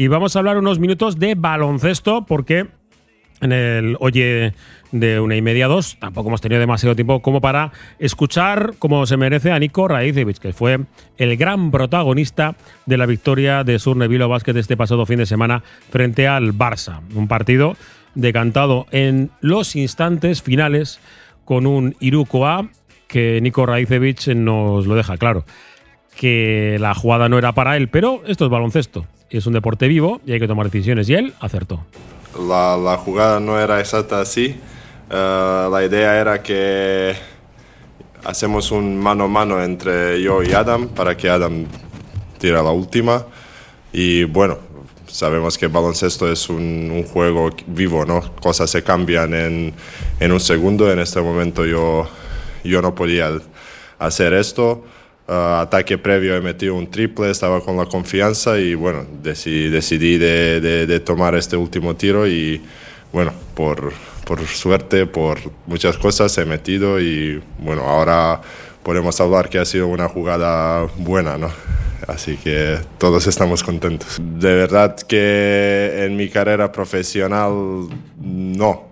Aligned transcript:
Y 0.00 0.08
vamos 0.08 0.34
a 0.34 0.38
hablar 0.38 0.56
unos 0.56 0.78
minutos 0.78 1.18
de 1.18 1.34
baloncesto 1.34 2.24
porque 2.24 2.68
en 3.42 3.52
el 3.52 3.98
Oye 4.00 4.54
de 4.92 5.20
una 5.20 5.36
y 5.36 5.42
media 5.42 5.68
dos 5.68 5.98
tampoco 6.00 6.30
hemos 6.30 6.40
tenido 6.40 6.58
demasiado 6.58 6.96
tiempo 6.96 7.20
como 7.20 7.42
para 7.42 7.70
escuchar 7.98 8.72
como 8.78 9.04
se 9.04 9.18
merece 9.18 9.52
a 9.52 9.58
Nico 9.58 9.88
Raicevic, 9.88 10.38
que 10.38 10.54
fue 10.54 10.80
el 11.18 11.36
gran 11.36 11.70
protagonista 11.70 12.56
de 12.86 12.96
la 12.96 13.04
victoria 13.04 13.62
de 13.62 13.78
Surnevilo 13.78 14.26
Basket 14.26 14.56
este 14.56 14.74
pasado 14.74 15.04
fin 15.04 15.18
de 15.18 15.26
semana 15.26 15.62
frente 15.90 16.26
al 16.26 16.54
Barça. 16.54 17.02
Un 17.14 17.28
partido 17.28 17.76
decantado 18.14 18.86
en 18.92 19.30
los 19.42 19.76
instantes 19.76 20.40
finales 20.40 20.98
con 21.44 21.66
un 21.66 21.94
Irukoa 22.00 22.70
que 23.06 23.38
Nico 23.42 23.66
Raicevic 23.66 24.28
nos 24.28 24.86
lo 24.86 24.94
deja 24.94 25.18
claro. 25.18 25.44
Que 26.16 26.78
la 26.80 26.94
jugada 26.94 27.28
no 27.28 27.36
era 27.36 27.52
para 27.52 27.76
él, 27.76 27.90
pero 27.90 28.22
esto 28.26 28.46
es 28.46 28.50
baloncesto. 28.50 29.06
Es 29.30 29.46
un 29.46 29.52
deporte 29.52 29.86
vivo 29.86 30.20
y 30.26 30.32
hay 30.32 30.40
que 30.40 30.48
tomar 30.48 30.70
decisiones. 30.70 31.08
Y 31.08 31.14
él 31.14 31.34
acertó. 31.38 31.84
La, 32.36 32.96
jugada 32.96 33.38
no 33.38 33.60
era 33.60 33.78
exacta 33.78 34.20
así. 34.20 34.56
Eh, 35.10 35.68
la 35.70 35.84
idea 35.84 36.20
era 36.20 36.42
que 36.42 37.14
hacemos 38.24 38.70
un 38.72 38.98
mano 38.98 39.24
a 39.24 39.28
mano 39.28 39.62
entre 39.62 40.20
yo 40.20 40.42
y 40.42 40.52
Adam 40.52 40.88
para 40.88 41.16
que 41.16 41.28
Adam 41.28 41.64
tire 42.38 42.54
la 42.54 42.70
última. 42.70 43.24
Y 43.92 44.24
bueno, 44.24 44.58
sabemos 45.06 45.58
que 45.58 45.68
baloncesto 45.68 46.30
es 46.30 46.48
un, 46.48 47.04
juego 47.12 47.50
vivo, 47.66 48.04
¿no? 48.04 48.34
Cosas 48.40 48.68
se 48.68 48.82
cambian 48.82 49.32
en, 49.34 49.72
en, 50.18 50.32
un 50.32 50.40
segundo. 50.40 50.90
En 50.90 50.98
este 50.98 51.20
momento 51.20 51.64
yo, 51.64 52.08
yo 52.64 52.82
no 52.82 52.94
podía 52.96 53.30
hacer 53.98 54.32
esto. 54.34 54.84
Uh, 55.30 55.60
ataque 55.60 55.96
previo 55.96 56.34
he 56.34 56.40
metido 56.40 56.74
un 56.74 56.90
triple, 56.90 57.30
estaba 57.30 57.60
con 57.60 57.76
la 57.76 57.86
confianza 57.86 58.58
y 58.58 58.74
bueno, 58.74 59.06
decidí, 59.22 59.68
decidí 59.68 60.18
de, 60.18 60.60
de, 60.60 60.88
de, 60.88 60.98
tomar 60.98 61.36
este 61.36 61.56
último 61.56 61.94
tiro 61.94 62.26
y 62.26 62.60
bueno, 63.12 63.32
por, 63.54 63.92
por 64.24 64.44
suerte, 64.44 65.06
por 65.06 65.38
muchas 65.66 65.98
cosas 65.98 66.36
he 66.38 66.44
metido 66.44 67.00
y 67.00 67.40
bueno, 67.60 67.82
ahora 67.82 68.40
podemos 68.82 69.20
hablar 69.20 69.48
que 69.48 69.60
ha 69.60 69.64
sido 69.64 69.86
una 69.86 70.08
jugada 70.08 70.88
buena, 70.96 71.38
¿no? 71.38 71.48
Así 72.08 72.36
que 72.36 72.78
todos 72.98 73.28
estamos 73.28 73.62
contentos. 73.62 74.18
De 74.20 74.52
verdad 74.52 74.96
que 74.96 76.06
en 76.06 76.16
mi 76.16 76.28
carrera 76.28 76.72
profesional 76.72 77.86
no, 78.20 78.89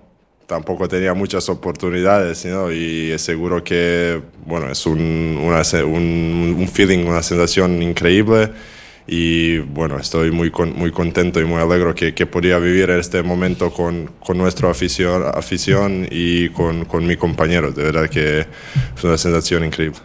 tampoco 0.49 0.89
tenía 0.89 1.13
muchas 1.13 1.47
oportunidades 1.51 2.47
¿no? 2.47 2.73
y 2.73 3.17
seguro 3.19 3.63
que 3.63 4.21
bueno, 4.47 4.71
es 4.71 4.87
un, 4.87 5.39
un, 5.43 6.69
feeling, 6.69 7.05
una 7.05 7.23
sensación 7.23 7.83
increíble 7.83 8.51
y 9.07 9.59
bueno, 9.59 9.99
estoy 9.99 10.31
muy, 10.31 10.51
muy 10.75 10.91
contento 10.91 11.39
y 11.39 11.45
muy 11.45 11.61
alegre 11.61 11.95
que, 11.95 12.15
que 12.15 12.25
podía 12.25 12.59
vivir 12.59 12.89
este 12.91 13.23
momento 13.23 13.71
con, 13.71 14.11
con 14.21 14.39
nuestra 14.39 14.71
afición, 14.71 15.23
afición 15.35 16.07
y 16.11 16.49
con, 16.51 16.87
con 16.87 17.07
mi 17.07 17.17
compañero. 17.17 17.71
De 17.71 17.85
verdad 17.85 18.09
que 18.09 18.41
es 18.41 19.05
una 19.05 19.17
sensación 19.19 19.65
increíble. 19.65 19.99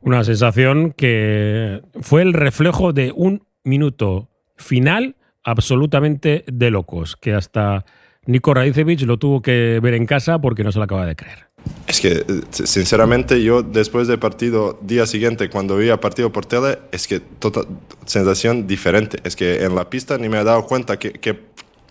Una 0.00 0.22
sensación 0.24 0.92
que 0.92 1.82
fue 2.00 2.22
el 2.22 2.32
reflejo 2.32 2.92
de 2.92 3.12
un 3.14 3.44
minuto 3.64 4.28
final 4.56 5.16
absolutamente 5.44 6.44
de 6.46 6.70
locos, 6.70 7.16
que 7.16 7.32
hasta 7.34 7.84
Nico 8.26 8.54
Raicevic 8.54 9.00
lo 9.02 9.18
tuvo 9.18 9.42
que 9.42 9.80
ver 9.82 9.94
en 9.94 10.06
casa 10.06 10.40
porque 10.40 10.62
no 10.62 10.70
se 10.70 10.78
lo 10.78 10.84
acaba 10.84 11.06
de 11.06 11.16
creer. 11.16 11.46
Es 11.86 12.00
que, 12.00 12.08
eh, 12.08 12.24
sinceramente, 12.50 13.42
yo 13.42 13.62
después 13.62 14.08
del 14.08 14.18
partido, 14.18 14.78
día 14.82 15.06
siguiente, 15.06 15.48
cuando 15.50 15.76
vi 15.76 15.88
el 15.88 15.98
partido 15.98 16.32
por 16.32 16.46
tele, 16.46 16.78
es 16.92 17.06
que 17.06 17.20
toda 17.20 17.64
sensación 18.06 18.66
diferente. 18.66 19.18
Es 19.24 19.36
que 19.36 19.64
en 19.64 19.74
la 19.74 19.90
pista 19.90 20.18
ni 20.18 20.28
me 20.28 20.40
he 20.40 20.44
dado 20.44 20.66
cuenta 20.66 20.98
que, 20.98 21.12
que 21.12 21.38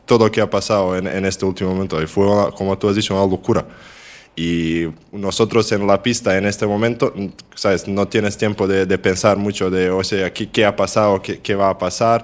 todo 0.05 0.25
lo 0.25 0.31
que 0.31 0.41
ha 0.41 0.49
pasado 0.49 0.97
en, 0.97 1.07
en, 1.07 1.25
este 1.25 1.45
último 1.45 1.71
momento. 1.71 2.01
Y 2.01 2.07
fue, 2.07 2.25
como 2.55 2.77
tú 2.77 2.89
has 2.89 2.95
dicho, 2.95 3.13
una 3.13 3.29
locura. 3.29 3.65
Y 4.35 4.87
nosotros 5.11 5.71
en 5.73 5.85
la 5.85 6.01
pista 6.01 6.37
en 6.37 6.45
este 6.45 6.65
momento, 6.65 7.13
¿sabes? 7.53 7.87
No 7.87 8.07
tienes 8.07 8.37
tiempo 8.37 8.67
de, 8.67 8.85
de 8.85 8.97
pensar 8.97 9.37
mucho 9.37 9.69
de, 9.69 9.89
o 9.89 10.03
sea, 10.03 10.31
¿qué, 10.33 10.49
qué 10.49 10.65
ha 10.65 10.75
pasado? 10.75 11.21
¿Qué, 11.21 11.39
¿Qué, 11.39 11.55
va 11.55 11.69
a 11.69 11.77
pasar? 11.77 12.23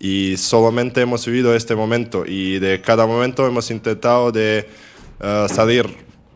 Y 0.00 0.36
solamente 0.36 1.00
hemos 1.00 1.26
vivido 1.26 1.54
este 1.54 1.74
momento 1.74 2.24
y 2.26 2.58
de 2.58 2.80
cada 2.80 3.06
momento 3.06 3.46
hemos 3.46 3.70
intentado 3.70 4.30
de 4.30 4.68
uh, 5.20 5.52
salir 5.52 5.86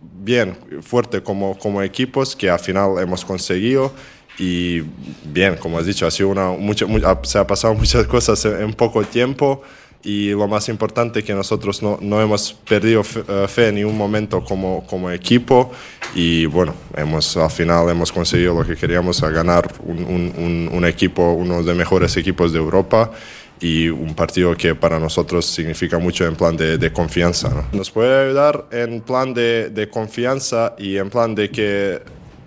bien, 0.01 0.57
fuerte 0.83 1.23
como, 1.23 1.57
como 1.59 1.83
equipos, 1.83 2.35
que 2.35 2.51
al 2.51 2.59
final 2.59 2.99
hemos 3.01 3.25
conseguido. 3.25 3.93
Y 4.39 4.83
bien, 5.25 5.57
como 5.57 5.79
has 5.79 5.87
dicho, 5.87 6.07
ha 6.07 6.11
sido 6.11 6.31
una, 6.31 6.51
mucho, 6.51 6.89
se 7.23 7.39
ha 7.39 7.47
pasado 7.47 7.75
muchas 7.83 8.07
cosas 8.07 8.45
en 8.45 8.73
poco 8.73 9.03
tiempo 9.05 9.63
y 10.05 10.31
lo 10.31 10.49
más 10.49 10.69
importante 10.69 11.23
que 11.23 11.33
nosotros 11.33 11.83
no, 11.83 11.99
no 12.01 12.21
hemos 12.21 12.53
perdido 12.53 13.03
eh, 13.03 13.47
fe, 13.49 13.69
en 13.69 13.77
ningún 13.77 13.97
momento 13.97 14.43
como, 14.43 14.85
como 14.87 15.11
equipo 15.11 15.71
y 16.15 16.47
bueno, 16.47 16.75
hemos, 16.97 17.37
al 17.37 17.51
final 17.51 17.89
hemos 17.89 18.11
conseguido 18.11 18.55
lo 18.55 18.67
que 18.67 18.75
queríamos, 18.75 19.23
a 19.23 19.31
ganar 19.31 19.73
un, 19.85 20.03
un, 20.05 20.71
un 20.73 20.85
equipo, 20.85 21.33
uno 21.33 21.59
de 21.59 21.65
los 21.65 21.77
mejores 21.77 22.17
equipos 22.17 22.53
de 22.53 22.59
Europa 22.59 23.13
y 23.63 23.89
un 23.89 24.15
partido 24.15 24.55
que 24.57 24.75
para 24.75 24.99
nosotros 24.99 25.47
significa 25.47 25.99
mucho 25.99 26.27
en 26.27 26.35
plan 26.35 26.57
de, 26.57 26.77
de 26.77 26.93
confianza. 26.93 27.49
¿no? 27.49 27.65
Nos 27.73 27.91
puede 27.91 28.27
ayudar 28.27 28.67
en 28.73 29.01
plan 29.01 29.33
de, 29.33 29.71
de 29.71 29.89
confianza 29.89 30.75
y 30.77 30.97
en 30.99 31.09
plan 31.09 31.35
de 31.35 31.51
que 31.51 32.03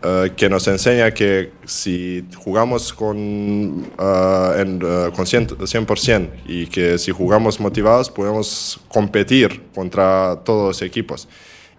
Uh, 0.05 0.29
que 0.35 0.49
nos 0.49 0.67
enseña 0.67 1.11
que 1.11 1.51
si 1.65 2.23
jugamos 2.35 2.93
con, 2.93 3.17
uh, 3.97 4.53
en, 4.55 4.83
uh, 4.83 5.11
con 5.11 5.25
100%, 5.25 6.29
y 6.45 6.67
que 6.67 6.99
si 6.99 7.11
jugamos 7.11 7.59
motivados 7.59 8.11
podemos 8.11 8.79
competir 8.87 9.63
contra 9.73 10.41
todos 10.45 10.67
los 10.67 10.81
equipos. 10.83 11.27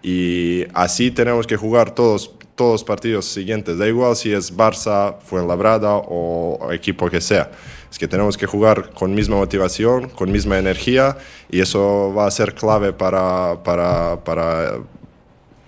Y 0.03 0.65
así 0.73 1.09
tenemos 1.09 1.47
que 1.47 1.55
jugar 1.55 1.95
todos 1.95 2.31
todos 2.55 2.71
los 2.73 2.83
partidos 2.83 3.25
siguientes, 3.25 3.77
da 3.77 3.87
igual 3.87 4.15
si 4.15 4.33
es 4.33 4.51
Barça, 4.51 5.15
Fuenlabrada 5.21 5.95
o 5.95 6.71
equipo 6.73 7.07
que 7.09 7.21
sea. 7.21 7.51
Es 7.91 7.99
que 7.99 8.07
tenemos 8.07 8.37
que 8.37 8.45
jugar 8.45 8.91
con 8.93 9.13
misma 9.13 9.37
motivación, 9.37 10.09
con 10.09 10.31
misma 10.31 10.57
energía 10.57 11.17
y 11.49 11.61
eso 11.61 12.13
va 12.13 12.27
a 12.27 12.31
ser 12.31 12.53
clave 12.53 12.93
para, 12.93 13.63
para, 13.63 14.23
para, 14.23 14.79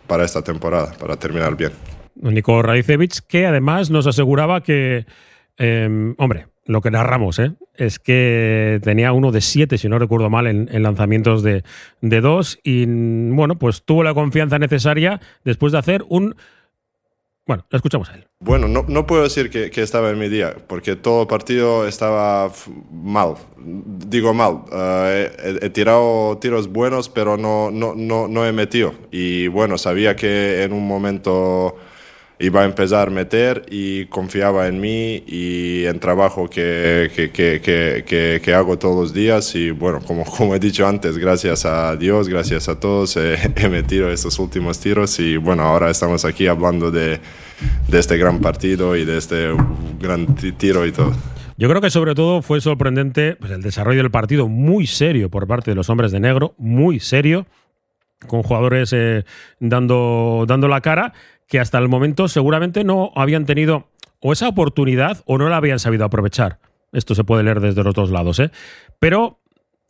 para 0.08 0.26
esta 0.26 0.42
temporada, 0.42 0.94
para 1.00 1.18
terminar 1.18 1.56
bien. 1.56 1.72
Nico 2.16 2.62
Raicevic, 2.62 3.26
que 3.28 3.46
además 3.46 3.90
nos 3.90 4.06
aseguraba 4.06 4.62
que, 4.62 5.06
eh, 5.58 6.14
hombre, 6.18 6.48
lo 6.66 6.82
que 6.82 6.92
narramos, 6.92 7.40
¿eh? 7.40 7.54
es 7.76 7.98
que 7.98 8.80
tenía 8.84 9.12
uno 9.12 9.32
de 9.32 9.42
siete, 9.42 9.78
si 9.78 9.90
no 9.90 9.98
recuerdo 9.98 10.30
mal, 10.30 10.46
en, 10.46 10.70
en, 10.72 10.84
lanzamientos 10.84 11.42
de, 11.42 11.64
de 12.02 12.22
dos 12.22 12.60
y, 12.64 12.86
bueno, 12.86 13.58
pues 13.58 13.84
tuvo 13.84 14.04
la 14.04 14.14
confianza 14.14 14.60
necesaria 14.60 15.20
después 15.44 15.72
de 15.72 15.80
hacer 15.80 16.06
un 16.10 16.36
bueno, 17.50 17.66
escuchamos 17.72 18.08
a 18.12 18.14
él. 18.14 18.28
Bueno, 18.40 18.68
no, 18.68 18.86
no 18.88 19.08
puedo 19.08 19.24
decir 19.24 19.50
que, 19.50 19.72
que, 19.72 19.82
estaba 19.82 20.12
en 20.12 20.20
mi 20.20 20.30
día, 20.30 20.56
porque 20.68 20.96
todo 20.96 21.28
partido 21.28 21.88
estaba 21.88 22.52
mal. 22.92 23.38
Digo 23.58 24.36
mal. 24.36 24.66
Uh, 24.72 25.08
he, 25.08 25.66
he, 25.66 25.70
tirado 25.72 26.38
tiros 26.40 26.68
buenos, 26.68 27.10
pero 27.10 27.38
no, 27.38 27.72
no, 27.72 27.96
no, 27.96 28.28
no 28.28 28.46
he 28.46 28.52
metido. 28.52 28.94
Y 29.10 29.48
bueno, 29.48 29.80
sabía 29.80 30.16
que 30.16 30.62
en 30.62 30.74
un 30.74 30.88
momento 30.88 31.76
iba 32.40 32.62
a 32.62 32.66
empezar 32.66 33.10
a 33.10 33.12
meter 33.12 33.66
y 33.70 34.06
confiaba 34.06 34.68
en 34.68 34.80
mí 34.80 35.24
y 35.28 35.86
en 35.86 36.00
trabajo 36.00 36.50
que, 36.50 37.12
que, 37.14 37.32
que, 37.32 38.42
que, 38.42 38.54
hago 38.54 38.80
todos 38.80 38.96
los 38.96 39.14
días. 39.14 39.54
Y 39.56 39.72
bueno, 39.72 40.00
como, 40.00 40.24
como 40.38 40.56
he 40.56 40.60
dicho 40.60 40.88
antes, 40.88 41.18
gracias 41.18 41.66
a 41.66 41.96
Dios, 41.98 42.30
gracias 42.30 42.70
a 42.70 42.80
todos, 42.80 43.18
eh, 43.18 43.38
he 43.56 43.70
metido 43.70 44.10
estos 44.10 44.40
últimos 44.40 44.80
tiros. 44.80 45.20
Y 45.20 45.36
bueno, 45.36 45.64
ahora 45.64 45.90
estamos 45.90 46.24
aquí 46.24 46.48
hablando 46.48 46.92
de, 46.92 47.20
de 47.88 48.00
este 48.00 48.18
gran 48.18 48.40
partido 48.40 48.96
y 48.96 49.04
de 49.04 49.18
este 49.18 49.50
gran 50.00 50.34
tiro 50.36 50.86
y 50.86 50.94
todo. 50.94 51.14
Yo 51.58 51.68
creo 51.68 51.82
que 51.82 51.90
sobre 51.90 52.16
todo 52.16 52.42
fue 52.42 52.62
sorprendente 52.62 53.36
pues, 53.36 53.52
el 53.52 53.62
desarrollo 53.62 54.02
del 54.02 54.12
partido 54.12 54.48
muy 54.48 54.88
serio 54.88 55.30
por 55.30 55.46
parte 55.46 55.72
de 55.72 55.76
los 55.76 55.90
hombres 55.90 56.14
de 56.14 56.22
negro, 56.22 56.56
muy 56.58 57.02
serio, 57.02 57.48
con 58.28 58.44
jugadores 58.44 58.94
eh, 58.94 59.26
dando, 59.60 60.46
dando 60.48 60.70
la 60.70 60.80
cara 60.80 61.14
que 61.50 61.60
hasta 61.60 61.80
el 61.80 61.90
momento 61.90 62.30
seguramente 62.30 62.86
no 62.86 63.12
habían 63.16 63.46
tenido 63.46 63.90
o 64.22 64.32
esa 64.32 64.48
oportunidad 64.48 65.24
o 65.26 65.38
no 65.38 65.50
la 65.50 65.58
habían 65.58 65.80
sabido 65.80 66.06
aprovechar. 66.06 66.60
Esto 66.94 67.16
se 67.16 67.24
puede 67.24 67.44
leer 67.44 67.60
desde 67.60 67.84
los 67.84 67.94
dos 67.94 68.12
lados, 68.12 68.40
¿eh? 68.40 68.52
Pero 69.00 69.40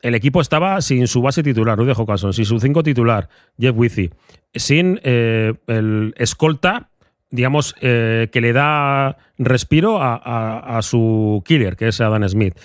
el 0.02 0.16
equipo 0.16 0.42
estaba 0.42 0.82
sin 0.82 1.08
su 1.08 1.22
base 1.22 1.44
titular, 1.44 1.78
Rudy 1.78 1.94
Jocason, 1.94 2.34
sin 2.34 2.46
su 2.46 2.60
cinco 2.60 2.84
titular, 2.84 3.30
Jeff 3.58 3.76
Wizzy, 3.76 4.10
sin 4.54 5.00
eh, 5.04 5.54
el 5.68 6.14
escolta 6.18 6.89
digamos, 7.32 7.76
eh, 7.82 8.30
que 8.32 8.42
le 8.42 8.54
da 8.54 9.18
respiro 9.38 10.02
a, 10.02 10.78
a, 10.78 10.82
su 10.82 11.44
killer, 11.46 11.76
que 11.76 11.88
es 11.88 12.02
Adam 12.02 12.28
Smith. 12.28 12.56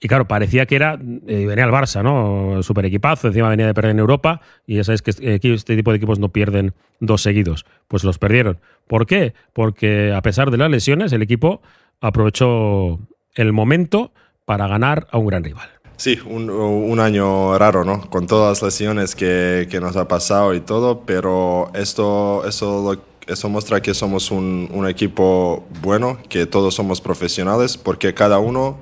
Y 0.00 0.08
claro, 0.08 0.26
parecía 0.26 0.66
que 0.66 0.76
era, 0.76 0.98
eh, 1.26 1.46
venía 1.46 1.64
al 1.64 1.70
Barça, 1.70 2.02
¿no? 2.02 2.62
Super 2.62 2.84
equipazo, 2.86 3.28
encima 3.28 3.48
venía 3.48 3.66
de 3.66 3.74
perder 3.74 3.92
en 3.92 3.98
Europa, 3.98 4.40
y 4.66 4.76
ya 4.76 4.84
sabéis 4.84 5.02
que 5.02 5.10
este 5.10 5.76
tipo 5.76 5.90
de 5.90 5.96
equipos 5.96 6.18
no 6.18 6.30
pierden 6.30 6.74
dos 7.00 7.22
seguidos. 7.22 7.64
Pues 7.88 8.04
los 8.04 8.18
perdieron. 8.18 8.58
¿Por 8.86 9.06
qué? 9.06 9.34
Porque 9.52 10.12
a 10.12 10.22
pesar 10.22 10.50
de 10.50 10.58
las 10.58 10.70
lesiones, 10.70 11.12
el 11.12 11.22
equipo 11.22 11.62
aprovechó 12.00 12.98
el 13.34 13.52
momento 13.52 14.12
para 14.44 14.66
ganar 14.66 15.06
a 15.10 15.18
un 15.18 15.26
gran 15.26 15.44
rival. 15.44 15.68
Sí, 15.96 16.18
un, 16.26 16.50
un, 16.50 16.98
año 16.98 17.56
raro, 17.56 17.84
¿no? 17.84 18.10
Con 18.10 18.26
todas 18.26 18.60
las 18.60 18.62
lesiones 18.62 19.14
que, 19.14 19.68
que, 19.70 19.80
nos 19.80 19.96
ha 19.96 20.08
pasado 20.08 20.52
y 20.52 20.60
todo, 20.60 21.02
pero 21.06 21.70
esto, 21.72 22.44
eso, 22.46 23.00
eso 23.26 23.48
muestra 23.48 23.80
que 23.80 23.94
somos 23.94 24.30
un, 24.30 24.86
equipo 24.88 25.66
bueno, 25.82 26.18
que 26.28 26.46
todos 26.46 26.74
somos 26.74 27.00
profesionales, 27.00 27.76
porque 27.76 28.14
cada 28.14 28.38
uno 28.38 28.78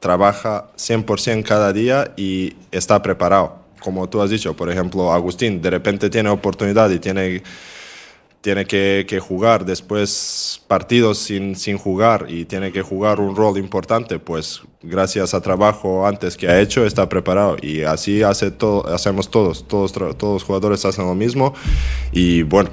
trabaja 0.00 0.70
100% 0.76 1.42
cada 1.42 1.72
día 1.72 2.12
y 2.16 2.54
está 2.70 3.00
preparado. 3.02 3.56
Como 3.80 4.08
tú 4.08 4.20
has 4.20 4.30
dicho, 4.30 4.54
por 4.54 4.70
ejemplo, 4.70 5.12
Agustín 5.12 5.62
de 5.62 5.70
repente 5.70 6.10
tiene 6.10 6.28
oportunidad 6.28 6.90
y 6.90 6.98
tiene 6.98 7.42
tiene 8.40 8.66
que, 8.66 9.04
que, 9.08 9.18
jugar 9.18 9.64
después 9.64 10.62
partidos 10.68 11.18
sin, 11.18 11.56
sin 11.56 11.76
jugar 11.76 12.26
y 12.28 12.44
tiene 12.44 12.70
que 12.70 12.82
jugar 12.82 13.18
un 13.18 13.34
rol 13.34 13.58
importante, 13.58 14.20
pues 14.20 14.62
gracias 14.80 15.34
a 15.34 15.40
trabajo 15.40 16.06
antes 16.06 16.36
que 16.36 16.48
ha 16.48 16.60
hecho 16.60 16.86
está 16.86 17.08
preparado 17.08 17.56
y 17.60 17.82
así 17.82 18.22
hace 18.22 18.52
todo, 18.52 18.86
hacemos 18.94 19.28
todos, 19.28 19.66
todos, 19.66 19.92
todos 19.92 20.16
los 20.20 20.44
jugadores 20.44 20.84
hacen 20.84 21.06
lo 21.06 21.16
mismo 21.16 21.52
y 22.12 22.42
bueno, 22.42 22.70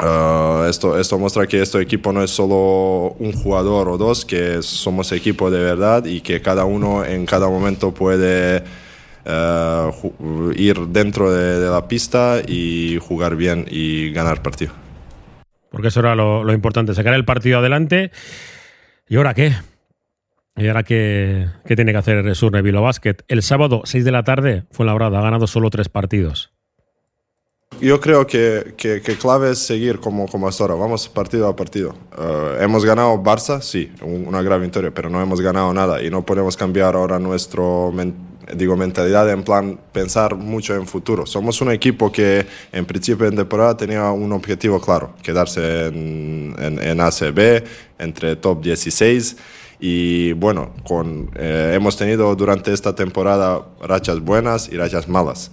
uh, 0.00 0.64
esto, 0.64 0.98
esto 0.98 1.18
muestra 1.18 1.46
que 1.46 1.62
este 1.62 1.80
equipo 1.80 2.12
no 2.12 2.22
es 2.22 2.30
solo 2.30 3.16
un 3.18 3.32
jugador 3.32 3.88
o 3.88 3.98
dos, 3.98 4.24
que 4.24 4.62
somos 4.62 5.12
equipo 5.12 5.50
de 5.50 5.60
verdad 5.60 6.04
y 6.04 6.20
que 6.20 6.40
cada 6.40 6.64
uno 6.64 7.04
en 7.04 7.26
cada 7.26 7.48
momento 7.48 7.92
puede... 7.92 8.64
Uh, 9.28 10.52
ir 10.54 10.78
dentro 10.86 11.32
de, 11.32 11.68
la 11.68 11.88
pista 11.88 12.40
y 12.46 12.96
jugar 13.02 13.34
bien 13.34 13.66
y 13.68 14.12
ganar 14.12 14.40
partido 14.40 14.72
porque 15.76 15.88
eso 15.88 16.00
era 16.00 16.14
lo, 16.14 16.50
importante, 16.54 16.94
sacar 16.94 17.12
el 17.12 17.26
partido 17.26 17.58
adelante. 17.58 18.10
¿Y 19.08 19.16
ahora 19.16 19.34
qué? 19.34 19.52
¿Y 20.56 20.68
ahora 20.68 20.84
qué, 20.84 21.48
tiene 21.66 21.92
que 21.92 21.98
hacer 21.98 22.34
Surne 22.34 22.62
Vilo 22.62 22.80
Basket? 22.80 23.16
El 23.28 23.42
sábado, 23.42 23.82
6 23.84 24.02
de 24.02 24.10
la 24.10 24.22
tarde, 24.22 24.64
fue 24.70 24.86
labrada, 24.86 25.18
ha 25.18 25.22
ganado 25.22 25.46
solo 25.46 25.68
tres 25.68 25.90
partidos. 25.90 26.55
Yo 27.80 28.00
creo 28.00 28.26
que, 28.26 28.74
que, 28.76 29.00
clave 29.18 29.50
es 29.50 29.58
seguir 29.58 30.00
como, 30.00 30.26
como 30.28 30.48
hasta 30.48 30.64
ahora, 30.64 30.76
vamos 30.76 31.08
partido 31.10 31.46
a 31.46 31.54
partido. 31.54 31.94
Eh, 32.18 32.58
hemos 32.60 32.86
ganado 32.86 33.22
Barça, 33.22 33.60
sí, 33.60 33.92
una 34.00 34.40
gran 34.40 34.62
victoria, 34.62 34.92
pero 34.94 35.10
no 35.10 35.20
hemos 35.20 35.42
ganado 35.42 35.74
nada 35.74 36.02
y 36.02 36.08
no 36.08 36.24
podemos 36.24 36.56
cambiar 36.56 36.96
ahora 36.96 37.18
nuestro 37.18 37.92
digo, 38.54 38.76
mentalidad 38.76 39.30
en 39.30 39.42
plan 39.42 39.78
pensar 39.92 40.36
mucho 40.36 40.74
en 40.74 40.86
futuro. 40.86 41.26
Somos 41.26 41.60
un 41.60 41.70
equipo 41.70 42.10
que 42.10 42.46
en 42.72 42.86
principio 42.86 43.30
de 43.30 43.36
temporada 43.36 43.76
tenía 43.76 44.10
un 44.10 44.32
objetivo 44.32 44.80
claro, 44.80 45.14
quedarse 45.22 45.86
en, 45.86 46.54
en, 46.58 47.00
ACB, 47.00 47.64
entre 47.98 48.36
top 48.36 48.62
16. 48.62 49.36
Y 49.80 50.32
bueno, 50.32 50.72
con, 50.86 51.30
eh, 51.34 51.72
hemos 51.74 51.96
tenido 51.96 52.34
durante 52.36 52.72
esta 52.72 52.94
temporada 52.94 53.66
rachas 53.82 54.20
buenas 54.20 54.70
y 54.70 54.76
rachas 54.76 55.08
malas. 55.08 55.50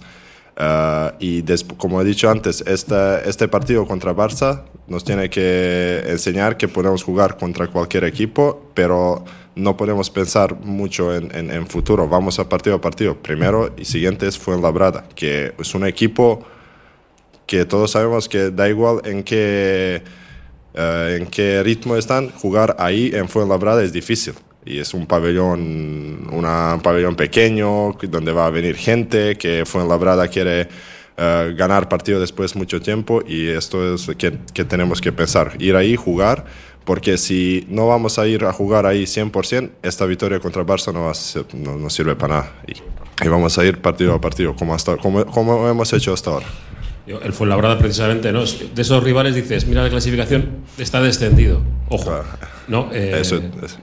Uh, 0.56 1.10
y 1.18 1.42
como 1.76 2.00
he 2.00 2.04
dicho 2.04 2.30
antes, 2.30 2.62
este, 2.66 3.28
este 3.28 3.48
partido 3.48 3.86
contra 3.86 4.14
Barça 4.14 4.62
nos 4.86 5.02
tiene 5.02 5.28
que 5.28 6.04
enseñar 6.06 6.56
que 6.56 6.68
podemos 6.68 7.02
jugar 7.02 7.36
contra 7.36 7.66
cualquier 7.66 8.04
equipo, 8.04 8.70
pero 8.72 9.24
no 9.56 9.76
podemos 9.76 10.10
pensar 10.10 10.54
mucho 10.60 11.14
en, 11.14 11.32
en, 11.34 11.66
futuro. 11.66 12.08
Vamos 12.08 12.38
a 12.38 12.48
partido 12.48 12.76
a 12.76 12.80
partido. 12.80 13.16
Primero 13.16 13.74
y 13.76 13.84
siguiente 13.84 14.28
es 14.28 14.38
Fuenlabrada, 14.38 15.08
que 15.16 15.54
es 15.58 15.74
un 15.74 15.86
equipo 15.86 16.44
que 17.46 17.64
todos 17.64 17.90
sabemos 17.90 18.28
que 18.28 18.50
da 18.50 18.68
igual 18.68 19.00
en 19.04 19.24
qué, 19.24 20.02
uh, 20.74 21.16
en 21.16 21.26
qué 21.26 21.62
ritmo 21.64 21.96
están, 21.96 22.30
jugar 22.30 22.76
ahí 22.78 23.10
en 23.12 23.28
Fuenlabrada 23.28 23.82
es 23.82 23.92
difícil 23.92 24.34
y 24.66 24.78
es 24.78 24.94
un 24.94 25.06
pabellón, 25.06 26.28
una, 26.30 26.74
un 26.74 26.80
pabellón 26.80 27.16
pequeño 27.16 27.92
donde 28.02 28.32
va 28.32 28.46
a 28.46 28.50
venir 28.50 28.76
gente 28.76 29.36
que 29.36 29.64
Fuenlabrada 29.66 30.28
quiere 30.28 30.68
uh, 31.18 31.54
ganar 31.54 31.88
partido 31.88 32.20
después 32.20 32.54
de 32.54 32.58
mucho 32.58 32.80
tiempo 32.80 33.22
y 33.26 33.48
esto 33.48 33.94
es 33.94 34.10
que, 34.16 34.38
que 34.52 34.64
tenemos 34.64 35.00
que 35.00 35.12
pensar, 35.12 35.56
ir 35.58 35.76
ahí, 35.76 35.96
jugar, 35.96 36.44
porque 36.84 37.18
si 37.18 37.66
no 37.68 37.88
vamos 37.88 38.18
a 38.18 38.26
ir 38.26 38.44
a 38.44 38.52
jugar 38.52 38.86
ahí 38.86 39.04
100%, 39.04 39.70
esta 39.82 40.06
victoria 40.06 40.40
contra 40.40 40.64
Barça 40.64 40.92
no, 40.92 41.10
no, 41.58 41.78
no 41.78 41.90
sirve 41.90 42.16
para 42.16 42.36
nada 42.36 42.52
y, 42.66 43.24
y, 43.24 43.28
vamos 43.28 43.58
a 43.58 43.64
ir 43.64 43.80
partido 43.80 44.14
a 44.14 44.20
partido 44.20 44.54
como, 44.54 44.74
hasta, 44.74 44.96
como, 44.96 45.24
como 45.26 45.68
hemos 45.68 45.92
hecho 45.92 46.12
hasta 46.12 46.30
ahora. 46.30 46.46
El 47.06 47.34
Fuenlabrada, 47.34 47.78
precisamente, 47.78 48.32
¿no? 48.32 48.44
de 48.44 48.82
esos 48.82 49.04
rivales 49.04 49.34
dices, 49.34 49.66
mira 49.66 49.82
la 49.82 49.90
clasificación, 49.90 50.64
está 50.78 51.02
descendido. 51.02 51.60
Ojo, 51.90 52.10
¿no? 52.68 52.88
Eh, 52.94 53.22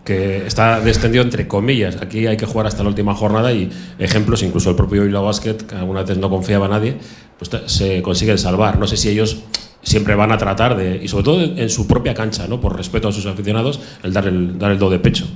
que 0.03 0.47
está 0.47 0.79
descendido 0.79 1.23
entre 1.23 1.47
comillas. 1.47 1.97
Aquí 2.01 2.25
hay 2.25 2.35
que 2.35 2.47
jugar 2.47 2.65
hasta 2.65 2.81
la 2.81 2.89
última 2.89 3.13
jornada 3.13 3.51
y 3.53 3.69
ejemplos, 3.99 4.41
incluso 4.41 4.71
el 4.71 4.75
propio 4.75 5.03
Bilbao 5.03 5.25
Basket, 5.25 5.57
que 5.57 5.75
alguna 5.75 6.01
vez 6.01 6.17
no 6.17 6.29
confiaba 6.29 6.65
a 6.65 6.69
nadie, 6.69 6.97
pues 7.37 7.51
se 7.67 8.01
consiguen 8.01 8.39
salvar. 8.39 8.79
No 8.79 8.87
sé 8.87 8.97
si 8.97 9.09
ellos 9.09 9.43
siempre 9.83 10.15
van 10.15 10.31
a 10.31 10.37
tratar 10.37 10.75
de, 10.75 10.99
y 11.03 11.07
sobre 11.07 11.23
todo 11.23 11.41
en 11.41 11.69
su 11.69 11.87
propia 11.87 12.13
cancha, 12.13 12.47
¿no? 12.47 12.59
Por 12.59 12.75
respeto 12.75 13.07
a 13.07 13.11
sus 13.11 13.25
aficionados, 13.25 13.79
el 14.03 14.13
dar 14.13 14.27
el, 14.27 14.57
dar 14.57 14.71
el 14.71 14.79
do 14.79 14.89
de 14.89 14.99
pecho. 14.99 15.27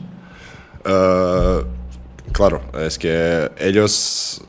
Uh, 0.85 1.65
claro, 2.31 2.61
es 2.79 2.97
que 2.97 3.51
ellos 3.59 4.41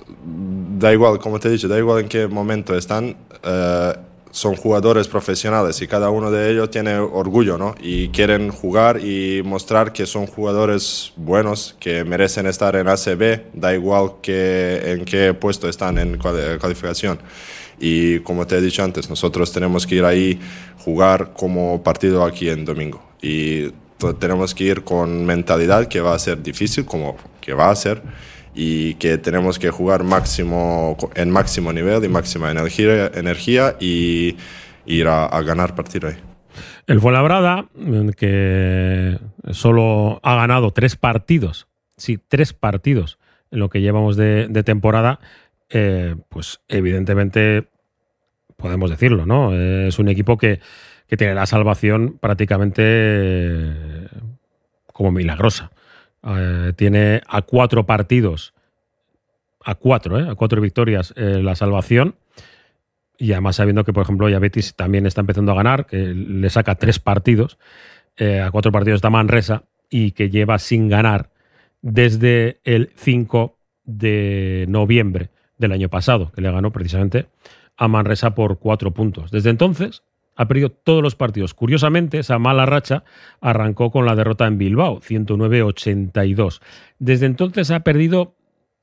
da 0.79 0.93
igual, 0.93 1.19
como 1.19 1.41
te 1.41 1.49
he 1.49 1.51
dicho, 1.51 1.69
da 1.69 1.79
igual 1.79 2.01
en 2.01 2.09
qué 2.09 2.27
momento 2.27 2.77
están, 2.77 3.17
eh, 3.43 3.95
son 4.31 4.55
jugadores 4.55 5.09
profesionales 5.09 5.81
y 5.81 5.87
cada 5.87 6.11
uno 6.11 6.31
de 6.31 6.51
ellos 6.51 6.71
tiene 6.71 6.99
orgullo, 6.99 7.57
¿no? 7.57 7.75
Y 7.81 8.09
quieren 8.09 8.51
jugar 8.51 9.03
y 9.03 9.43
mostrar 9.43 9.95
que 9.95 10.05
son 10.05 10.27
jugadores 10.27 11.13
buenos, 11.17 11.75
que 11.81 12.05
merecen 12.05 12.47
estar 12.47 12.77
en 12.77 12.87
ACB, 12.87 13.45
da 13.55 13.75
igual 13.75 14.17
que, 14.21 14.93
en 14.93 15.07
qué 15.07 15.33
puesto 15.33 15.69
están 15.69 15.97
en 15.97 16.19
calificación. 16.19 17.19
Y 17.81 18.21
como 18.21 18.47
te 18.47 18.59
he 18.59 18.61
dicho 18.61 18.83
antes, 18.85 19.09
nosotros 19.09 19.53
tenemos 19.53 19.87
que 19.87 19.97
ir 19.97 20.05
ahí, 20.05 20.39
jugar 20.79 21.33
como 21.33 21.83
partido 21.83 22.23
aquí 22.23 22.51
en 22.51 22.67
domingo. 22.67 23.03
Y 23.23 23.73
tenemos 24.19 24.55
que 24.55 24.65
ir 24.65 24.85
con 24.85 25.25
mentalidad 25.25 25.89
que 25.89 26.01
va 26.01 26.15
a 26.15 26.19
ser 26.19 26.43
difícil, 26.43 26.85
como 26.85 27.17
que 27.41 27.55
va 27.55 27.71
a 27.71 27.77
ser 27.77 28.03
y 28.57 28.95
que 28.95 29.19
tenemos 29.19 29.59
que 29.59 29.71
jugar 29.71 30.03
máximo, 30.03 30.97
en 31.15 31.31
máximo 31.31 31.75
nivel 31.75 32.03
y 32.03 32.09
máxima 32.09 32.51
energía, 32.51 33.11
energía 33.15 33.77
y 33.79 34.37
ir 34.87 35.09
a, 35.09 35.29
ganar 35.43 35.75
partido 35.75 36.09
ahí. 36.09 36.17
El 36.87 37.01
Fuenlabrada, 37.01 37.67
que 38.17 39.19
solo 39.51 40.21
ha 40.23 40.37
ganado 40.37 40.71
tres 40.71 40.97
partidos, 40.97 41.69
sí, 41.99 42.19
tres 42.29 42.55
partidos 42.55 43.19
en 43.51 43.59
lo 43.59 43.69
que 43.69 43.83
llevamos 43.83 44.17
de, 44.17 44.49
temporada, 44.65 45.21
eh, 45.69 46.17
pues 46.31 46.61
evidentemente 46.69 47.69
podemos 48.57 48.89
decirlo, 48.89 49.27
¿no? 49.27 49.53
Es 49.55 49.99
un 49.99 50.09
equipo 50.09 50.39
que, 50.39 50.61
que 51.07 51.19
tiene 51.19 51.35
la 51.35 51.45
salvación 51.45 52.17
prácticamente 52.19 54.09
como 54.95 55.13
milagrosa. 55.13 55.73
Eh, 56.27 56.73
tiene 56.75 57.23
a 57.29 57.43
cuatro 57.43 57.87
partidos, 57.87 58.53
a 59.65 59.77
cuatro, 59.77 60.19
eh, 60.19 60.29
a 60.29 60.35
cuatro 60.35 60.61
victorias 60.61 61.15
eh, 61.17 61.41
la 61.43 61.55
salvación. 61.55 62.17
Y 63.19 63.33
además 63.33 63.57
sabiendo 63.57 63.85
que, 63.85 63.93
por 63.93 64.03
ejemplo, 64.03 64.29
ya 64.29 64.39
Betis 64.39 64.75
también 64.75 65.07
está 65.07 65.21
empezando 65.21 65.53
a 65.53 65.55
ganar, 65.55 65.87
que 65.87 65.99
le 65.99 66.51
saca 66.51 66.75
tres 66.75 66.99
partidos, 66.99 67.59
a 68.19 68.51
cuatro 68.51 68.73
partidos 68.73 68.99
está 68.99 69.09
Manresa 69.09 69.65
y 69.89 70.13
que 70.13 70.29
lleva 70.29 70.59
sin 70.59 70.89
ganar 70.89 71.31
desde 71.81 72.61
el 72.65 72.91
5 72.95 73.59
de 73.85 74.67
noviembre 74.69 75.31
del 75.57 75.73
año 75.73 75.89
pasado, 75.89 76.31
que 76.33 76.43
le 76.43 76.51
ganó 76.51 76.73
precisamente 76.73 77.27
a 77.77 77.89
Manresa 77.89 78.35
por 78.35 78.59
cuatro 78.59 78.93
puntos. 78.93 79.31
Desde 79.31 79.49
entonces 79.49 80.03
ha 80.37 80.47
perdido 80.47 80.71
todos 80.71 81.03
los 81.03 81.17
partidos. 81.17 81.55
Curiosamente, 81.55 82.19
esa 82.19 82.39
mala 82.39 82.67
racha 82.67 83.05
arrancó 83.41 83.91
con 83.91 84.05
la 84.05 84.15
derrota 84.15 84.47
en 84.47 84.59
Bilbao, 84.59 85.01
109-82. 85.01 86.61
Desde 86.99 87.27
entonces 87.27 87.71
ha 87.71 87.81
perdido, 87.81 88.37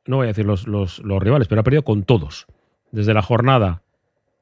no 0.06 0.18
voy 0.18 0.26
a 0.26 0.34
decir 0.34 0.46
los, 0.46 0.68
rivales, 1.04 1.48
pero 1.48 1.62
ha 1.62 1.64
perdido 1.64 1.84
con 1.84 2.04
todos. 2.04 2.48
Desde 2.92 3.14
la 3.14 3.22
jornada 3.22 3.84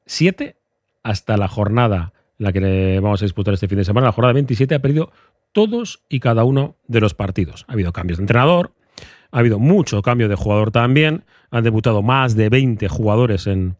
7 0.06 0.56
hasta 1.02 1.36
la 1.36 1.48
jornada, 1.48 2.12
la 2.38 2.52
que 2.52 2.98
vamos 3.00 3.22
a 3.22 3.26
disputar 3.26 3.54
este 3.54 3.68
fin 3.68 3.78
de 3.78 3.84
semana, 3.84 4.06
la 4.06 4.12
jornada 4.12 4.32
27, 4.32 4.74
ha 4.74 4.82
perdido 4.82 5.12
todos 5.52 6.02
y 6.08 6.20
cada 6.20 6.44
uno 6.44 6.76
de 6.86 7.00
los 7.00 7.14
partidos. 7.14 7.66
Ha 7.68 7.74
habido 7.74 7.92
cambios 7.92 8.18
de 8.18 8.22
entrenador, 8.22 8.72
ha 9.30 9.38
habido 9.38 9.58
mucho 9.58 10.00
cambio 10.00 10.28
de 10.28 10.34
jugador 10.34 10.70
también, 10.70 11.24
han 11.50 11.64
debutado 11.64 12.02
más 12.02 12.36
de 12.36 12.48
20 12.48 12.88
jugadores 12.88 13.46
en, 13.46 13.76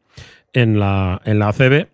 en, 0.52 0.78
la, 0.78 1.22
en 1.24 1.38
la 1.38 1.48
ACB 1.48 1.88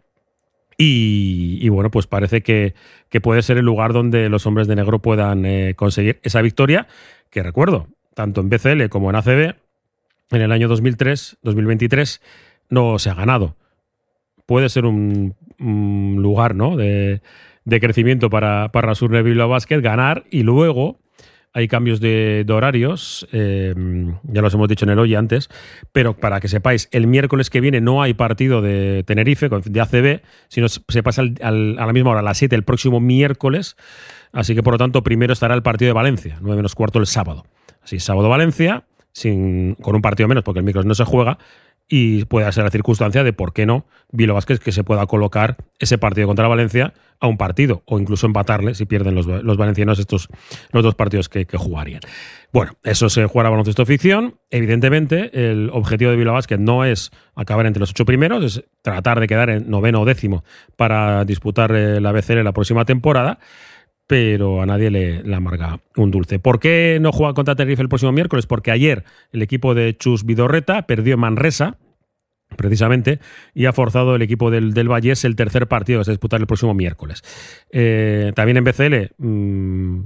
y, 0.81 1.69
bueno, 1.71 1.91
pues 1.91 2.07
parece 2.07 2.43
que, 2.43 2.75
puede 3.21 3.43
ser 3.43 3.59
el 3.59 3.65
lugar 3.65 3.93
donde 3.93 4.29
los 4.29 4.47
hombres 4.47 4.69
de 4.69 4.77
negro 4.77 5.01
puedan 5.01 5.45
eh, 5.45 5.75
conseguir 5.75 6.21
esa 6.23 6.41
victoria, 6.41 6.87
que 7.31 7.43
recuerdo, 7.43 7.89
tanto 8.15 8.41
en 8.41 8.49
BCL 8.49 8.89
como 8.89 9.11
en 9.11 9.17
ACB, 9.17 9.57
en 10.31 10.41
el 10.41 10.53
año 10.53 10.69
2003, 10.69 11.39
2023, 11.43 12.23
no 12.71 12.99
se 13.01 13.11
ha 13.11 13.15
ganado. 13.15 13.57
Puede 14.47 14.69
ser 14.69 14.85
un, 14.85 15.35
lugar 15.59 16.55
¿no? 16.55 16.77
de, 16.77 17.21
crecimiento 17.65 18.31
para, 18.31 18.71
para 18.71 18.95
Surne 18.95 19.23
Bilbao 19.23 19.49
Basket, 19.49 19.81
ganar 19.81 20.25
y 20.31 20.45
luego 20.45 21.01
hay 21.53 21.69
cambios 21.69 22.01
de, 22.01 22.45
horarios, 22.49 23.27
eh, 23.33 23.75
ya 24.25 24.43
los 24.43 24.55
hemos 24.55 24.69
dicho 24.69 24.85
en 24.85 24.91
el 24.91 24.99
hoy 24.99 25.15
antes, 25.15 25.49
pero 25.93 26.15
para 26.15 26.41
que 26.41 26.49
sepáis, 26.49 26.89
el 26.93 27.07
miércoles 27.07 27.51
que 27.51 27.61
viene 27.61 27.81
no 27.81 28.03
hay 28.03 28.15
partido 28.15 28.63
de 28.63 29.03
Tenerife, 29.07 29.49
de 29.49 29.81
ACB, 29.81 30.23
sino 30.49 30.69
se 30.69 31.03
pasa 31.03 31.23
a 31.43 31.51
la 31.51 31.93
misma 31.93 32.11
hora, 32.11 32.21
a 32.21 32.23
las 32.23 32.39
7, 32.39 32.55
el 32.55 32.65
próximo 32.65 33.01
miércoles. 33.01 33.77
Así 34.33 34.55
que 34.55 34.63
por 34.63 34.75
lo 34.75 34.79
tanto, 34.79 35.03
primero 35.03 35.33
estará 35.33 35.55
el 35.55 35.63
partido 35.63 35.89
de 35.89 35.95
Valencia, 35.95 36.39
9 36.41 36.57
menos 36.57 36.75
cuarto 36.75 36.99
el 36.99 37.07
sábado. 37.07 37.45
Así, 37.83 37.99
sábado 37.99 38.29
Valencia, 38.29 38.85
sin, 39.13 39.75
con 39.77 39.97
un 39.97 40.03
partido 40.03 40.29
menos, 40.29 40.45
porque 40.45 40.59
el 40.59 40.65
miércoles 40.65 40.87
no 40.87 40.95
se 40.95 41.05
juega, 41.05 41.39
y 41.89 42.27
puede 42.27 42.51
ser 42.53 42.65
la 42.65 42.71
circunstancia 42.71 43.25
de 43.25 43.33
por 43.33 43.53
qué 43.53 43.65
no 43.65 43.87
Vilo 44.13 44.35
Vázquez 44.35 44.61
que 44.61 44.73
se 44.73 44.85
pueda 44.85 45.07
colocar 45.07 45.57
ese 45.79 45.97
partido 45.97 46.27
contra 46.27 46.47
Valencia 46.47 46.93
a 47.21 47.27
un 47.27 47.37
partido 47.37 47.83
o 47.87 47.99
incluso 47.99 48.27
empatarle 48.27 48.75
si 48.75 48.85
pierden 48.85 49.15
los, 49.15 49.27
valencianos 49.57 49.99
estos 49.99 50.29
los 50.71 50.83
dos 50.83 50.95
partidos 50.95 51.29
que, 51.29 51.47
jugarían. 51.57 52.01
Bueno, 52.53 52.73
eso 52.85 53.09
se 53.09 53.25
jugará 53.27 53.51
baloncesto 53.51 53.85
ficción. 53.85 54.37
Evidentemente, 54.51 55.51
el 55.51 55.71
objetivo 55.73 56.11
de 56.11 56.17
Vilo 56.17 56.33
Vázquez 56.33 56.59
no 56.59 56.85
es 56.85 57.11
acabar 57.35 57.67
entre 57.67 57.81
los 57.81 57.91
ocho 57.91 58.05
primeros, 58.05 58.45
es 58.45 58.65
tratar 58.83 59.21
de 59.21 59.27
quedar 59.27 59.51
en 59.51 59.69
noveno 59.69 60.03
o 60.03 60.05
décimo 60.05 60.45
para 60.77 61.25
disputar 61.25 61.73
eh, 61.75 62.01
la 62.01 62.13
BCL 62.13 62.45
la 62.45 62.53
próxima 62.53 62.85
temporada 62.85 63.39
pero 64.09 64.63
a 64.63 64.67
nadie 64.67 64.91
le, 64.91 65.35
amarga 65.35 65.81
un 65.95 66.11
dulce. 66.11 66.39
¿Por 66.39 66.59
qué 66.59 66.99
no 67.01 67.13
juega 67.13 67.35
contra 67.35 67.55
Tenerife 67.55 67.83
el 67.83 67.91
próximo 67.91 68.11
miércoles? 68.11 68.47
Porque 68.47 68.71
ayer 68.71 69.05
el 69.33 69.43
equipo 69.43 69.75
de 69.75 69.97
Chus 69.97 70.25
Vidorreta 70.25 70.87
perdió 70.87 71.15
en 71.15 71.21
Manresa, 71.21 71.77
precisamente, 72.57 73.21
y 73.55 73.67
ha 73.67 73.75
forzado 73.75 74.17
el 74.17 74.23
equipo 74.23 74.51
del, 74.51 74.73
del 74.73 74.89
Vallés 74.89 75.27
el 75.27 75.37
tercer 75.37 75.69
partido 75.69 76.01
que 76.01 76.07
se 76.07 76.13
disputar 76.13 76.41
el 76.41 76.47
próximo 76.47 76.73
miércoles. 76.73 77.23
Eh, 77.71 78.33
también 78.35 78.57
en 78.57 78.65
BCL 78.65 79.15
mm, 79.19 79.99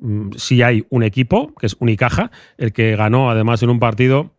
mm, 0.00 0.30
sí 0.36 0.60
hay 0.60 0.84
un 0.90 1.02
equipo, 1.02 1.54
que 1.58 1.64
es 1.64 1.76
Unicaja, 1.80 2.30
el 2.58 2.74
que 2.74 2.94
ganó 2.94 3.30
además 3.30 3.62
en 3.62 3.70
un 3.70 3.80
partido 3.80 4.32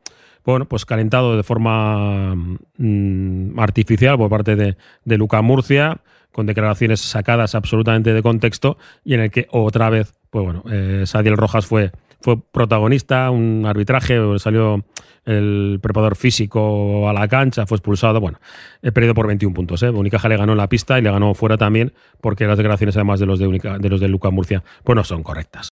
bueno, 0.45 0.65
pues 0.65 0.85
calentado 0.85 1.35
de 1.35 1.43
forma 1.43 2.33
mm, 2.77 3.59
artificial 3.59 4.17
por 4.17 4.29
parte 4.29 4.55
de, 4.55 4.77
de 5.03 5.17
Luca 5.17 5.41
Murcia, 5.41 6.01
con 6.37 6.45
declaraciones 6.45 7.01
sacadas 7.01 7.55
absolutamente 7.55 8.13
de 8.13 8.21
contexto 8.21 8.77
y 9.03 9.15
en 9.15 9.21
el 9.21 9.31
que 9.31 9.47
otra 9.49 9.89
vez, 9.89 10.13
pues 10.29 10.45
bueno, 10.45 10.63
eh, 10.71 11.01
Sadiel 11.07 11.35
Rojas 11.35 11.65
fue, 11.65 11.91
fue 12.21 12.39
protagonista, 12.39 13.31
un 13.31 13.65
arbitraje, 13.65 14.19
salió 14.37 14.85
el 15.25 15.79
preparador 15.81 16.15
físico 16.15 17.09
a 17.09 17.13
la 17.13 17.27
cancha, 17.27 17.65
fue 17.65 17.77
expulsado. 17.77 18.21
Bueno, 18.21 18.39
he 18.83 18.91
perdido 18.91 19.15
por 19.15 19.25
21 19.25 19.51
puntos. 19.51 19.81
¿eh? 19.81 19.89
Unicaja 19.89 20.29
le 20.29 20.37
ganó 20.37 20.51
en 20.51 20.59
la 20.59 20.69
pista 20.69 20.99
y 20.99 21.01
le 21.01 21.09
ganó 21.09 21.33
fuera 21.33 21.57
también, 21.57 21.93
porque 22.21 22.45
las 22.45 22.55
declaraciones, 22.55 22.95
además 22.95 23.19
de 23.19 23.25
los 23.25 23.39
de, 23.39 23.77
de 23.79 23.89
los 23.89 23.99
de 23.99 24.07
Luca 24.07 24.29
Murcia, 24.29 24.63
pues 24.83 24.95
no 24.95 25.03
son 25.03 25.23
correctas. 25.23 25.65